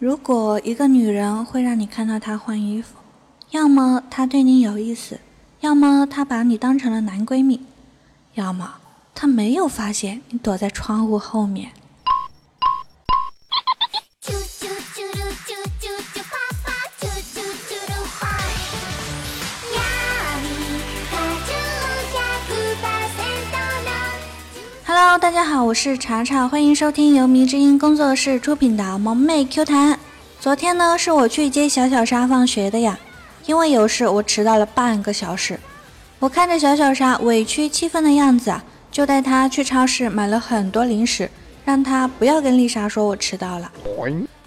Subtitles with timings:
[0.00, 2.96] 如果一个女人会让你看到她换衣服，
[3.50, 5.20] 要么她对你有意思，
[5.60, 7.60] 要么她把你当成了男闺蜜，
[8.32, 8.76] 要么
[9.14, 11.72] 她没有发现你躲在窗户后面。
[25.10, 29.98] Hello，大家好，我是查查，欢迎收听由迷之音工作室出品的萌妹 Q 弹。
[30.38, 32.96] 昨天呢，是我去接小小沙放学的呀，
[33.44, 35.58] 因为有事，我迟到了半个小时。
[36.20, 41.28] 我看着小小沙委屈气愤的样子啊，就带她去超市买了很多零食，
[41.64, 43.68] 让她不要跟丽莎说我迟到了。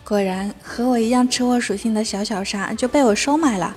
[0.05, 3.75] 果然，和我一样吃货属性的小小沙就被我收买了。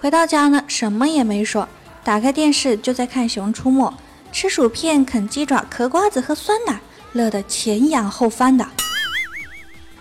[0.00, 1.68] 回到家呢，什么也没说，
[2.02, 3.88] 打开电视就在看《熊出没》。
[4.34, 6.80] 吃薯片、啃鸡爪、嗑瓜子、喝酸奶，
[7.12, 8.66] 乐得前仰后翻的。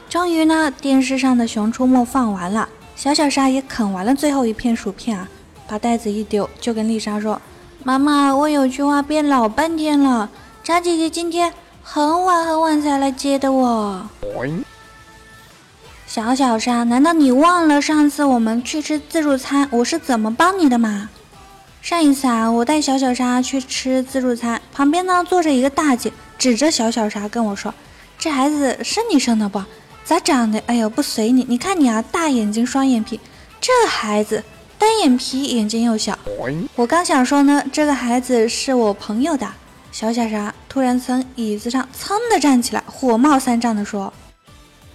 [0.09, 5.29] 终于呢，电视上的《熊出没》放完了，小小沙也啃完了最后一片薯片啊，
[5.67, 7.39] 把袋子一丢，就跟丽莎说
[7.85, 10.27] ：“妈妈，我有句话憋老半天了，
[10.63, 14.09] 渣姐姐今天很晚很晚才来接的我。”
[16.07, 21.11] 小小沙，难道你忘了上次我们去吃自助餐，我是怎么帮你的吗？
[21.83, 27.75] 上一次啊，我带小小沙去吃自助餐，旁边呢坐着一个大姐，指着小小沙跟我说
[28.17, 29.61] ：“这孩子是你生的不？
[30.05, 30.63] 咋长得？
[30.65, 31.45] 哎呦，不随你！
[31.49, 33.19] 你看你啊，大眼睛双眼皮，
[33.59, 34.41] 这孩子
[34.77, 36.17] 单眼皮，眼睛又小。”
[36.77, 39.45] 我刚想说呢，这个孩子是我朋友的。
[39.91, 44.11] 小小沙突然从椅子上噌的站起来，火冒三丈的说。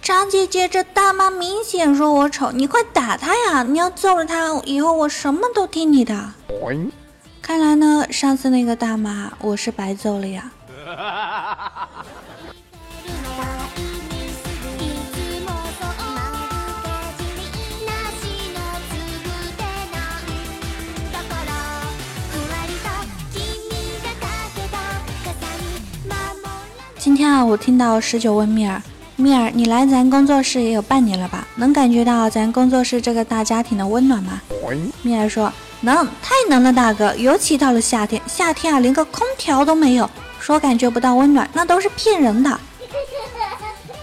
[0.01, 3.63] 张姐姐，这大妈明显说我丑，你快打她呀！
[3.63, 6.33] 你要揍了她，以后我什么都听你的。
[7.41, 10.51] 看来呢，上次那个大妈我是白揍了呀。
[26.97, 28.81] 今天啊，我听到十九问米儿。
[29.19, 31.45] 蜜儿，你来咱工作室也有半年了吧？
[31.55, 34.41] 能感觉到咱工作室这个大家庭的温暖吗？
[35.01, 37.13] 米尔说能，太能了，大哥。
[37.15, 40.09] 尤其到了夏天，夏天啊，连个空调都没有，
[40.39, 42.57] 说感觉不到温暖，那都是骗人的。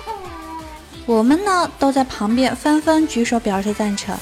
[1.06, 4.14] 我们呢，都在旁边纷纷举手表示赞成。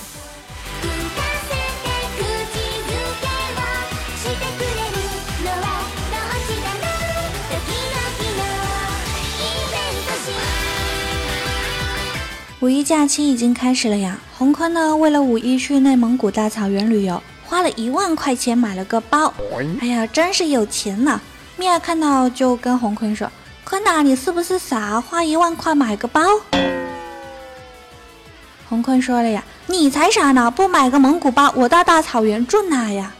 [12.64, 14.18] 五一假期已经开始了呀！
[14.38, 19.34] 洪坤呢，为了五一去内蒙古大草原旅游，花了一万块钱买了个包。
[19.82, 21.20] 哎呀，真是有钱呐！
[21.58, 23.30] 米娅看到就跟洪坤说
[23.64, 24.98] ：“坤呐，你是不是傻？
[24.98, 26.22] 花一万块买个包？”
[28.70, 30.50] 洪坤说了呀：“你才傻呢！
[30.50, 33.12] 不买个蒙古包，我到大草原住哪呀？”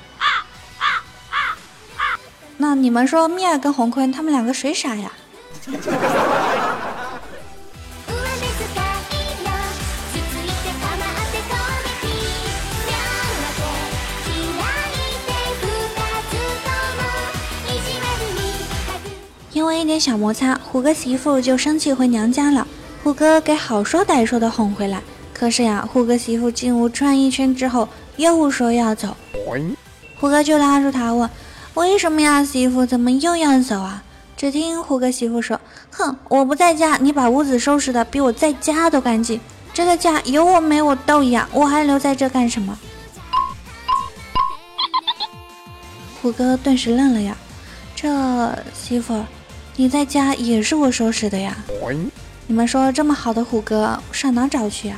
[2.57, 5.13] 那你们说，米娅跟洪坤他们两个谁傻呀？
[19.85, 22.67] 一点小摩擦，虎哥媳妇就生气回娘家了。
[23.03, 25.03] 虎哥给好说歹说的哄回来，
[25.35, 27.87] 可是呀，虎哥媳妇进屋转一圈之后，
[28.17, 29.15] 又说要走。
[30.19, 31.29] 虎哥就拉住他问
[31.75, 32.87] ：“为什么呀，媳妇？
[32.87, 34.03] 怎么又要走啊？”
[34.39, 35.61] 只听虎哥媳妇说
[35.93, 39.39] ：“哼，我不在家，你把屋子收拾的比我在家都干净。
[39.75, 42.79] 这个家有我没我都一样，我还留在这干什么？”
[46.23, 47.37] 虎哥顿时愣了呀，
[47.95, 49.23] 这媳妇。
[49.77, 51.57] 你在家也是我收拾的呀？
[52.47, 54.97] 你们说这么好的虎哥上哪找去啊？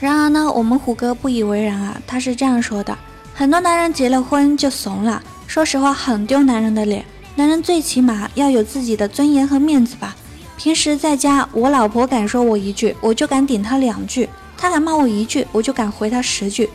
[0.00, 2.96] 然而呢，我们虎哥不以为然啊，他是这样说的：
[3.34, 7.04] 很多男人结了婚就怂了，说实话很丢男人的脸。
[7.34, 10.16] 男人最起码要有自己的尊严和面子吧。
[10.56, 14.26] 平时在家，我老婆敢说我一句，我就敢顶她两句；
[14.56, 16.68] 她敢骂我一句，我就敢回她十句。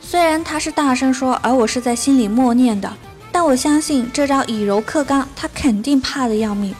[0.00, 2.92] 虽然她是大声说，而我是在心里默念的，
[3.32, 6.74] 但我相信这招以柔克刚，她肯定怕的要命。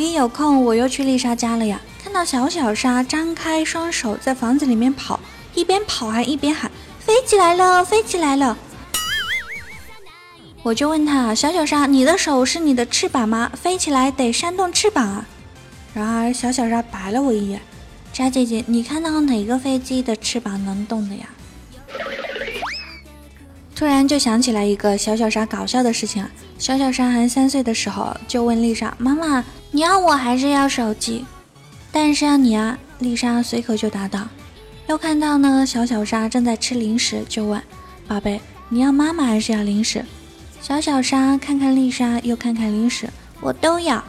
[0.00, 1.80] 一有空，我又去丽莎家了呀。
[2.02, 5.20] 看看到小小沙张开双手在房子里面跑，
[5.54, 6.68] 一边跑还一边喊
[6.98, 8.58] ：“飞起来了，飞起来了！”
[10.64, 13.52] 我就问他：“小小沙，你的手是你的翅膀吗？
[13.54, 15.24] 飞起来得扇动翅膀啊！”
[15.94, 17.62] 然而小小沙白了我一眼
[18.12, 21.28] ：“渣姐姐，你看到哪个飞机的翅膀能动的呀？”
[23.76, 26.30] 突然就想起来一个小小沙搞笑的事情啊！
[26.58, 31.24] 小小沙还三岁的时候，就问丽莎：“妈妈，你要我还是要手机？”
[31.92, 32.78] 但是要你啊！
[32.98, 34.28] 丽莎随口就答道。
[34.86, 37.62] 又看到呢，小小沙正在吃零食，就问
[38.06, 40.04] ：“宝贝，你要妈妈还是要零食？”
[40.60, 43.08] 小小沙看看丽莎，又看看零食，
[43.40, 44.02] 我都要，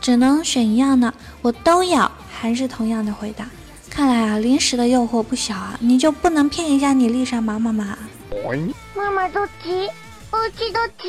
[0.00, 1.12] 只能选一样呢。
[1.42, 3.46] 我都要，还是同样的回答。
[3.90, 7.98] 看来啊，零食的诱惑不小啊，你就不能骗一下你丽莎妈妈吗？
[8.96, 9.88] 妈妈都急，
[10.30, 11.08] 我急都急。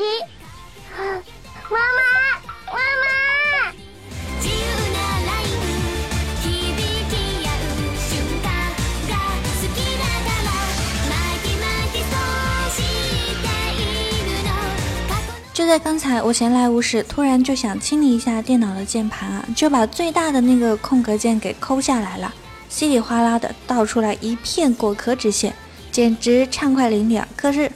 [0.98, 3.09] 妈妈，妈妈。
[15.60, 22.34] 就在刚才，我闲来无事，突然就想清理一下电脑的键盘啊，就把最大的那个空格键给抠下来了，
[22.70, 25.54] 稀里哗啦的倒出来一片果壳纸屑，
[25.92, 27.22] 简直畅快淋漓。
[27.36, 27.70] 可是，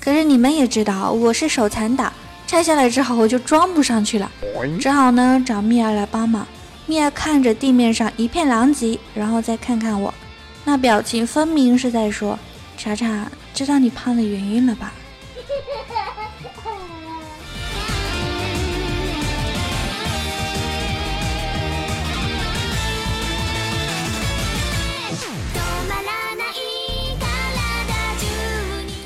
[0.00, 2.10] 可是你们也知道，我是手残党，
[2.46, 4.32] 拆下来之后我就装不上去了，
[4.80, 6.46] 只好呢找蜜儿来帮忙。
[6.86, 10.14] 蜜儿看着地面上一片狼藉，然后再看看我，
[10.64, 12.38] 那表情分明是在说
[12.78, 14.90] ：“查查，知道你胖的原因了吧？”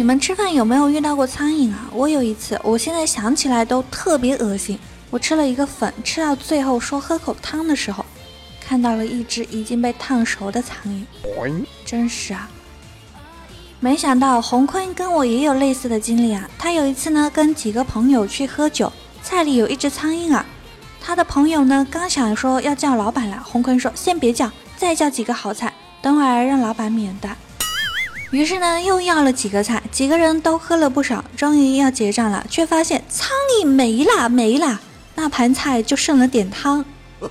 [0.00, 1.86] 你们吃饭有没有遇到过苍蝇啊？
[1.92, 4.78] 我有一次，我现在想起来都特别恶心。
[5.10, 8.02] 我吃了一个粉，吃到最后说喝口汤的时候，
[8.66, 12.48] 看到了一只已经被烫熟的苍蝇，真是啊！
[13.78, 16.48] 没想到洪坤跟我也有类似的经历啊。
[16.58, 18.90] 他有一次呢，跟几个朋友去喝酒，
[19.22, 20.46] 菜里有一只苍蝇啊。
[20.98, 25.70] 他的朋友呢，刚想说要叫老板来，洪坤说先别叫，再叫几个好菜，
[26.00, 27.36] 等会儿让老板免单。
[28.30, 33.30] 于是呢，又要了几个菜，几个人都喝了不少，终于要结账了，却发现苍
[33.60, 34.80] 蝇没了，没了，
[35.16, 36.84] 那盘菜就剩了点汤。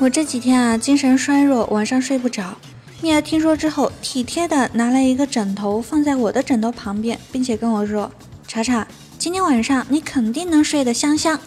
[0.00, 2.56] 我这几天啊，精神衰弱，晚上睡不着。
[3.02, 8.10] 蜜儿听说之后，体贴的拿来一个枕头放在我的枕头旁边，并且跟我说
[8.46, 8.86] ：“查查，
[9.18, 11.40] 今天晚上你肯定能睡得香香。”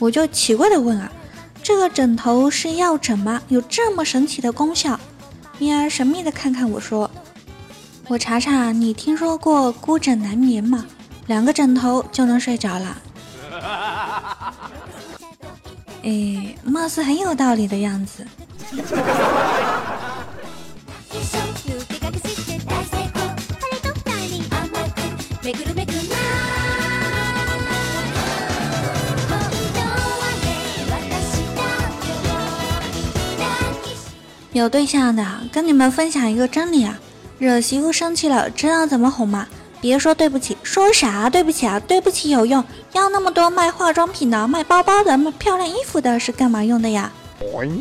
[0.00, 1.10] 我就奇怪的问啊
[1.62, 3.40] ：“这个枕头是药枕吗？
[3.46, 4.98] 有这么神奇的功效？”
[5.58, 7.08] 蜜儿神秘的看看我说
[8.08, 10.84] ：“我查查，你听说过孤枕难眠吗？
[11.28, 12.98] 两个枕头就能睡着了。
[16.02, 18.26] ”哎，貌似很有道理的样子。
[34.52, 36.98] 有对象的，跟你们分享一个真理啊！
[37.38, 39.46] 惹媳妇生气了，知道怎么哄吗？
[39.80, 41.80] 别说对不起，说啥对不起啊？
[41.80, 42.62] 对不起有用，
[42.92, 47.10] 要那么多卖化妆品的、卖包包的、卖漂亮衣服的，是干嘛用的呀？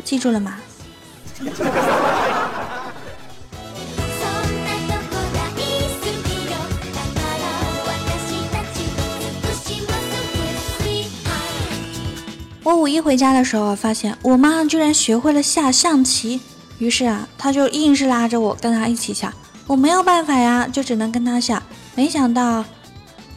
[0.05, 0.55] 记住了吗？
[12.69, 16.39] 我五一回家的时候，发现我妈居然学会了下象棋。
[16.77, 19.33] 于是啊，她就硬是拉着我跟她一起下，
[19.65, 21.63] 我没有办法呀，就只能跟她下。
[21.95, 22.63] 没想到，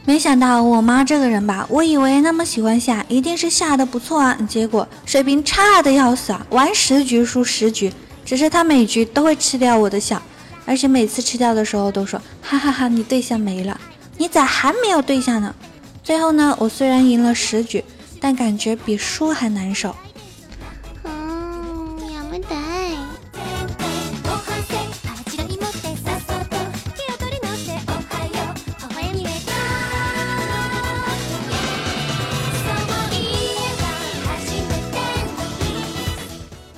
[0.04, 7.90] 没想到我妈这个人吧，我以为那么喜欢下，一定是下的不错啊，结果水平差的要死啊，玩十局输十局。
[8.26, 10.20] 只是她每局都会吃掉我的笑，
[10.66, 13.80] 而且每次吃掉的时候都说哈哈哈，你对象没了，
[14.18, 15.54] 你咋还没有对象呢？
[16.04, 17.82] 最后呢，我虽然赢了十局，
[18.22, 19.94] 但感觉比输还难受。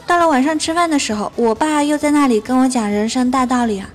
[0.06, 3.90] 到了晚上吃饭的时候，我爸又在那里跟我讲人生大道理啊。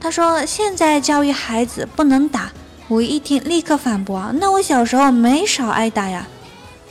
[0.00, 2.50] 他说现在教育孩子不能打，
[2.88, 6.26] 我一听立刻反驳啊，那我小时候没少挨打呀。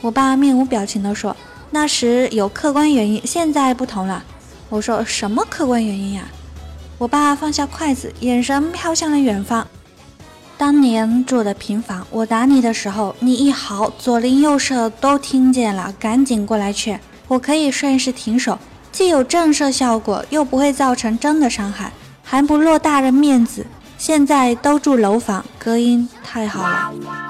[0.00, 1.36] 我爸面无表情地说，
[1.70, 4.22] 那时有客观原因，现在不同了。
[4.68, 6.22] 我说什么客观原因呀？
[6.98, 9.66] 我爸放下筷子，眼神飘向了远方。
[10.56, 17.00] 当年住的平房，我打你的时候，你一嚎，左邻右舍都听见了，赶紧过来劝。
[17.28, 18.58] 我可以顺势停手，
[18.90, 21.92] 既有震慑效果，又不会造成真的伤害，
[22.24, 23.66] 还不落大人面子。
[23.96, 27.27] 现在都住楼房，隔音太好了。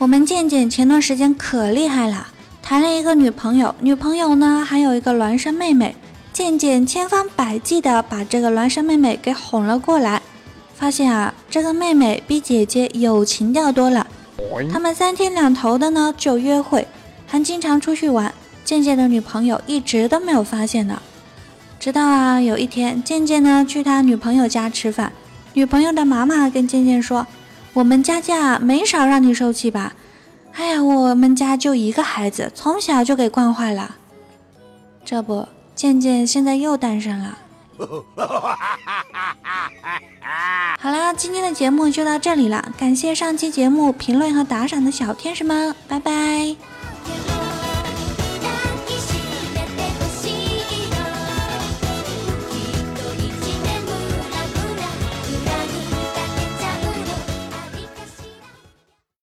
[0.00, 2.28] 我们健健前段时间可厉害了，
[2.62, 5.94] 谈了一个女朋友，女朋友呢还有一个孪生妹妹。
[6.32, 10.22] 健健千方百计的把这个孪生妹妹给哄了过来，
[10.74, 14.06] 发现啊，这个妹妹比姐姐有情调多了。
[14.72, 16.88] 他们三天两头的呢就约会，
[17.26, 18.32] 还经常出去玩。
[18.64, 21.02] 健健的女朋友一直都没有发现呢。
[21.78, 25.12] 直到啊，有一天，健健呢去他女朋友家吃饭，
[25.52, 27.26] 女朋友的妈妈跟健健说
[27.72, 29.94] ：“我们家家没少让你受气吧？
[30.52, 33.96] 哎呀，我们家就一个孩子，从小就给惯坏了。
[35.04, 37.38] 这不，健健现在又单身了。
[40.78, 46.56] 好啦，今天的节目就到这里了，感谢上期节目评论和打赏的小天使们，拜拜。